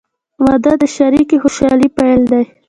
•واده 0.43 0.73
د 0.81 0.83
شریکې 0.95 1.37
خوشحالۍ 1.43 1.89
پیل 1.97 2.21
دی. 2.31 2.43